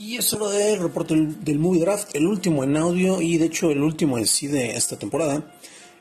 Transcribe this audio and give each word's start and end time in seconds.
Y 0.00 0.16
es 0.16 0.32
hora 0.32 0.50
del 0.50 0.78
reporte 0.78 1.16
del, 1.16 1.58
Movie 1.58 1.80
Draft, 1.80 2.14
el 2.14 2.28
último 2.28 2.62
en 2.62 2.76
audio 2.76 3.20
y 3.20 3.36
de 3.36 3.46
hecho 3.46 3.72
el 3.72 3.82
último 3.82 4.16
en 4.16 4.28
sí 4.28 4.46
de 4.46 4.76
esta 4.76 4.96
temporada. 4.96 5.52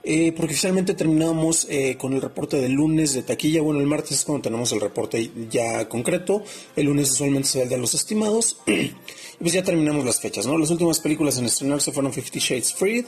Eh, 0.04 0.32
porque 0.34 0.54
oficialmente 0.54 0.94
terminamos 0.94 1.66
eh, 1.68 1.98
con 1.98 2.14
el 2.14 2.22
reporte 2.22 2.58
del 2.58 2.74
lunes 2.74 3.16
de 3.16 3.24
taquilla. 3.24 3.64
Bueno, 3.64 3.80
el 3.80 3.88
martes 3.88 4.12
es 4.12 4.24
cuando 4.24 4.44
tenemos 4.44 4.72
el 4.72 4.82
reporte 4.82 5.32
ya 5.50 5.90
concreto. 5.90 6.44
El 6.76 6.86
lunes 6.86 7.10
usualmente 7.12 7.50
se 7.50 7.64
el 7.64 7.70
de 7.70 7.78
los 7.80 7.96
estimados. 7.96 8.58
y 8.68 8.94
pues 9.40 9.54
ya 9.54 9.64
terminamos 9.64 10.06
las 10.06 10.22
fechas, 10.22 10.46
¿no? 10.46 10.60
Las 10.60 10.70
últimas 10.70 11.00
películas 11.00 11.40
en 11.40 11.46
estrenarse 11.46 11.92
fueron 11.92 12.14
Fifty 12.14 12.38
Shades 12.38 12.76
Freed, 12.76 13.06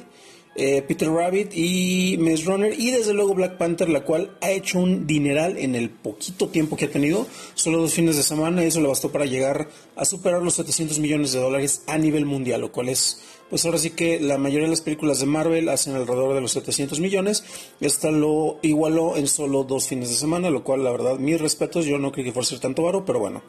eh, 0.55 0.81
Peter 0.81 1.09
Rabbit 1.09 1.51
y 1.53 2.17
Maze 2.19 2.43
Runner 2.43 2.73
y 2.77 2.91
desde 2.91 3.13
luego 3.13 3.33
Black 3.33 3.57
Panther, 3.57 3.87
la 3.87 4.01
cual 4.01 4.31
ha 4.41 4.51
hecho 4.51 4.79
un 4.79 5.07
dineral 5.07 5.57
en 5.57 5.75
el 5.75 5.89
poquito 5.89 6.49
tiempo 6.49 6.75
que 6.75 6.85
ha 6.85 6.91
tenido, 6.91 7.27
solo 7.53 7.77
dos 7.77 7.93
fines 7.93 8.17
de 8.17 8.23
semana, 8.23 8.63
y 8.63 8.67
eso 8.67 8.81
le 8.81 8.87
bastó 8.87 9.11
para 9.11 9.25
llegar 9.25 9.69
a 9.95 10.05
superar 10.05 10.41
los 10.41 10.55
700 10.55 10.99
millones 10.99 11.31
de 11.31 11.39
dólares 11.39 11.83
a 11.87 11.97
nivel 11.97 12.25
mundial, 12.25 12.61
lo 12.61 12.71
cual 12.71 12.89
es, 12.89 13.21
pues 13.49 13.63
ahora 13.65 13.77
sí 13.77 13.91
que 13.91 14.19
la 14.19 14.37
mayoría 14.37 14.65
de 14.65 14.71
las 14.71 14.81
películas 14.81 15.19
de 15.19 15.27
Marvel 15.27 15.69
hacen 15.69 15.95
alrededor 15.95 16.33
de 16.33 16.41
los 16.41 16.51
700 16.51 16.99
millones, 16.99 17.43
esta 17.79 18.11
lo 18.11 18.59
igualó 18.61 19.15
en 19.15 19.27
solo 19.27 19.63
dos 19.63 19.87
fines 19.87 20.09
de 20.09 20.15
semana, 20.15 20.49
lo 20.49 20.63
cual 20.63 20.83
la 20.83 20.91
verdad, 20.91 21.19
mis 21.19 21.39
respetos, 21.39 21.85
yo 21.85 21.99
no 21.99 22.11
creí 22.11 22.25
que 22.25 22.33
fuera 22.33 22.59
tanto 22.59 22.83
varo, 22.83 23.05
pero 23.05 23.19
bueno. 23.19 23.43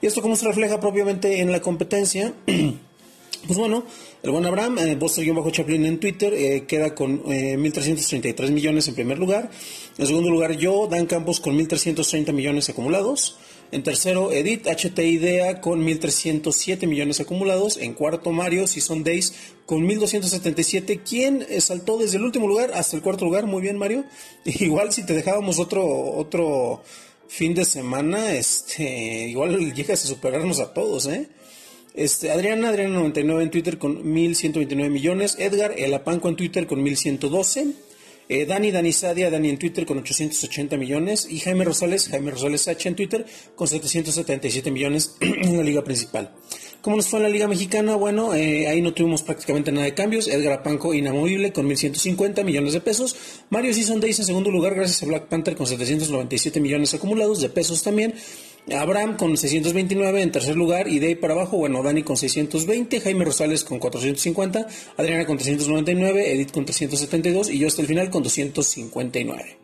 Y 0.00 0.06
esto 0.06 0.22
como 0.22 0.36
se 0.36 0.46
refleja 0.46 0.80
propiamente 0.80 1.40
en 1.40 1.52
la 1.52 1.60
competencia. 1.60 2.32
Pues 3.46 3.58
bueno, 3.58 3.84
el 4.22 4.30
buen 4.30 4.46
Abraham, 4.46 4.78
eh, 4.78 4.96
bajo 4.96 5.50
chaplin 5.50 5.84
en 5.84 6.00
Twitter, 6.00 6.32
eh, 6.32 6.64
queda 6.66 6.94
con 6.94 7.22
eh, 7.26 7.56
1.333 7.58 8.50
millones 8.50 8.88
en 8.88 8.94
primer 8.94 9.18
lugar. 9.18 9.50
En 9.98 10.06
segundo 10.06 10.30
lugar, 10.30 10.56
yo, 10.56 10.88
Dan 10.90 11.04
Campos, 11.04 11.40
con 11.40 11.58
1.330 11.58 12.32
millones 12.32 12.70
acumulados. 12.70 13.36
En 13.70 13.82
tercero, 13.82 14.32
Edith 14.32 14.66
HT 14.66 14.98
Idea 15.00 15.60
con 15.60 15.84
1.307 15.86 16.86
millones 16.86 17.20
acumulados. 17.20 17.76
En 17.76 17.92
cuarto, 17.92 18.32
Mario 18.32 18.66
Season 18.66 19.04
Days 19.04 19.34
con 19.66 19.86
1.277. 19.86 21.00
¿Quién 21.06 21.44
eh, 21.50 21.60
saltó 21.60 21.98
desde 21.98 22.16
el 22.16 22.24
último 22.24 22.48
lugar 22.48 22.70
hasta 22.72 22.96
el 22.96 23.02
cuarto 23.02 23.26
lugar? 23.26 23.46
Muy 23.46 23.60
bien, 23.60 23.76
Mario. 23.76 24.04
Igual 24.44 24.90
si 24.92 25.04
te 25.04 25.12
dejábamos 25.12 25.58
otro, 25.58 25.84
otro 25.86 26.82
fin 27.28 27.54
de 27.54 27.64
semana, 27.64 28.32
este, 28.34 29.28
igual 29.28 29.74
llegas 29.74 30.04
a 30.04 30.06
superarnos 30.06 30.60
a 30.60 30.72
todos, 30.72 31.06
¿eh? 31.06 31.28
Este, 31.94 32.32
Adriana, 32.32 32.72
Adriana99 32.72 33.42
en 33.42 33.50
Twitter 33.50 33.78
con 33.78 34.12
1129 34.12 34.90
millones. 34.90 35.36
Edgar, 35.38 35.74
El 35.78 35.94
Apanco 35.94 36.28
en 36.28 36.34
Twitter 36.34 36.66
con 36.66 36.82
1112. 36.82 37.68
Eh, 38.28 38.46
Dani, 38.46 38.72
Dani 38.72 38.92
Sadia, 38.92 39.30
Dani 39.30 39.50
en 39.50 39.58
Twitter 39.58 39.86
con 39.86 39.98
880 39.98 40.76
millones. 40.76 41.28
Y 41.30 41.38
Jaime 41.38 41.64
Rosales, 41.64 42.08
Jaime 42.08 42.32
Rosales 42.32 42.66
H 42.66 42.88
en 42.88 42.96
Twitter 42.96 43.24
con 43.54 43.68
777 43.68 44.72
millones 44.72 45.14
en 45.20 45.56
la 45.56 45.62
liga 45.62 45.84
principal. 45.84 46.34
¿Cómo 46.84 46.96
nos 46.96 47.08
fue 47.08 47.18
en 47.20 47.22
la 47.22 47.28
Liga 47.30 47.48
Mexicana? 47.48 47.94
Bueno, 47.94 48.34
eh, 48.34 48.66
ahí 48.66 48.82
no 48.82 48.92
tuvimos 48.92 49.22
prácticamente 49.22 49.72
nada 49.72 49.86
de 49.86 49.94
cambios. 49.94 50.28
Edgar 50.28 50.52
Apanco, 50.52 50.92
inamovible, 50.92 51.50
con 51.50 51.66
1.150 51.66 52.44
millones 52.44 52.74
de 52.74 52.82
pesos. 52.82 53.16
Mario 53.48 53.72
Season 53.72 54.00
Days 54.00 54.18
en 54.18 54.26
segundo 54.26 54.50
lugar, 54.50 54.74
gracias 54.74 55.02
a 55.02 55.06
Black 55.06 55.28
Panther, 55.28 55.56
con 55.56 55.66
797 55.66 56.60
millones 56.60 56.92
acumulados 56.92 57.40
de 57.40 57.48
pesos 57.48 57.82
también. 57.82 58.14
Abraham 58.72 59.16
con 59.16 59.36
629 59.36 60.22
en 60.22 60.32
tercer 60.32 60.56
lugar 60.56 60.88
y 60.88 60.98
de 60.98 61.08
ahí 61.08 61.14
para 61.14 61.34
abajo, 61.34 61.58
bueno, 61.58 61.82
Dani 61.82 62.02
con 62.02 62.16
620, 62.16 63.00
Jaime 63.00 63.24
Rosales 63.24 63.62
con 63.62 63.78
450, 63.78 64.66
Adriana 64.96 65.26
con 65.26 65.36
399, 65.36 66.32
Edith 66.32 66.52
con 66.52 66.64
372 66.64 67.50
y 67.50 67.58
yo 67.58 67.66
hasta 67.66 67.82
el 67.82 67.88
final 67.88 68.10
con 68.10 68.22
259. 68.22 69.58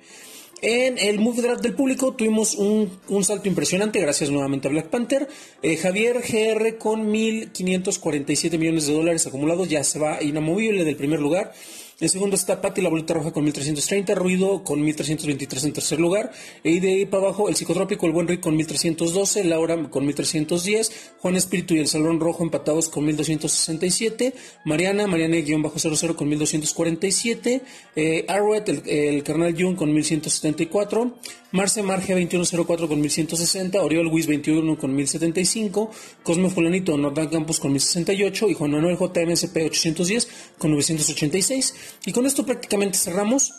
En 0.62 0.98
el 0.98 1.18
Movie 1.18 1.40
Draft 1.40 1.62
del 1.62 1.72
público 1.72 2.12
tuvimos 2.12 2.54
un, 2.54 2.90
salto 3.24 3.48
impresionante, 3.48 3.98
gracias 3.98 4.28
nuevamente 4.28 4.68
a 4.68 4.70
Black 4.70 4.88
Panther. 4.88 5.26
Eh, 5.62 5.76
Javier 5.78 6.20
GR 6.20 6.76
con 6.76 7.10
1.547 7.10 8.58
millones 8.58 8.86
de 8.86 8.92
dólares 8.92 9.26
acumulados, 9.26 9.70
ya 9.70 9.82
se 9.82 9.98
va 9.98 10.22
inamovible 10.22 10.84
del 10.84 10.96
primer 10.96 11.20
lugar. 11.20 11.54
En 12.00 12.08
segundo 12.08 12.34
está 12.34 12.62
Patti 12.62 12.80
la 12.80 12.88
bolita 12.88 13.12
roja 13.12 13.30
con 13.30 13.44
1330, 13.44 14.14
Ruido 14.14 14.64
con 14.64 14.82
1323 14.82 15.64
en 15.64 15.72
tercer 15.74 16.00
lugar. 16.00 16.32
Y 16.64 16.80
de 16.80 16.92
ahí 16.92 17.04
para 17.04 17.24
abajo 17.24 17.50
el 17.50 17.56
psicotrópico, 17.56 18.06
el 18.06 18.12
buen 18.12 18.26
Rick 18.26 18.40
con 18.40 18.56
1312, 18.56 19.44
Laura 19.44 19.90
con 19.90 20.06
1310, 20.06 21.12
Juan 21.18 21.36
Espíritu 21.36 21.74
y 21.74 21.80
el 21.80 21.88
Salón 21.88 22.18
Rojo 22.18 22.42
empatados 22.42 22.88
con 22.88 23.04
1267, 23.04 24.32
Mariana, 24.64 25.06
Mariana-00 25.06 26.14
con 26.14 26.26
1247, 26.30 27.62
eh, 27.96 28.26
el, 28.66 28.82
el 28.88 29.22
Carnal 29.22 29.54
Jung 29.54 29.76
con 29.76 29.92
1174, 29.92 31.18
Marce 31.52 31.82
Marge 31.82 32.12
2104 32.12 32.86
con 32.86 33.00
1160, 33.00 33.82
Oriol 33.82 34.06
Wiz 34.06 34.28
21 34.28 34.78
con 34.78 34.94
1075, 34.94 35.90
Cosme 36.22 36.48
Fulanito 36.48 36.96
Nordan 36.96 37.26
Campos 37.26 37.58
con 37.58 37.72
1068 37.72 38.50
y 38.50 38.54
Juan 38.54 38.70
Manuel 38.70 38.96
JMSP 38.96 39.56
810 39.56 40.28
con 40.58 40.70
986. 40.70 41.74
Y 42.06 42.12
con 42.12 42.26
esto 42.26 42.46
prácticamente 42.46 42.98
cerramos. 42.98 43.52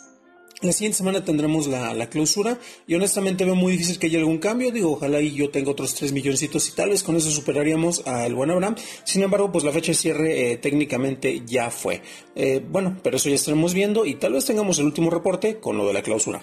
La 0.62 0.72
siguiente 0.72 0.98
semana 0.98 1.24
tendremos 1.24 1.66
la, 1.66 2.08
clausura 2.08 2.56
y 2.86 2.94
honestamente 2.94 3.44
veo 3.44 3.56
muy 3.56 3.72
difícil 3.72 3.98
que 3.98 4.06
haya 4.06 4.20
algún 4.20 4.38
cambio. 4.38 4.70
Digo, 4.70 4.92
ojalá 4.92 5.20
y 5.20 5.34
yo 5.34 5.50
tenga 5.50 5.72
otros 5.72 5.94
3 5.94 6.12
milloncitos 6.12 6.68
y 6.68 6.72
tal 6.72 6.90
vez 6.90 7.02
con 7.02 7.16
eso 7.16 7.30
superaríamos 7.30 8.06
al 8.06 8.34
buen 8.34 8.52
Abraham. 8.52 8.76
Sin 9.04 9.22
embargo, 9.22 9.52
pues 9.52 9.64
la 9.64 9.72
fecha 9.72 9.90
de 9.90 9.96
cierre 9.96 10.52
eh, 10.52 10.56
técnicamente 10.56 11.42
ya 11.44 11.68
fue. 11.70 12.00
Eh, 12.36 12.64
bueno, 12.66 12.96
pero 13.02 13.16
eso 13.16 13.28
ya 13.28 13.34
estaremos 13.34 13.74
viendo 13.74 14.06
y 14.06 14.14
tal 14.14 14.32
vez 14.32 14.46
tengamos 14.46 14.78
el 14.78 14.86
último 14.86 15.10
reporte 15.10 15.58
con 15.58 15.76
lo 15.76 15.86
de 15.86 15.94
la 15.94 16.02
clausura. 16.02 16.40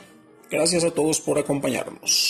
Gracias 0.50 0.84
a 0.84 0.92
todos 0.92 1.22
por 1.22 1.38
acompañarnos. 1.38 2.29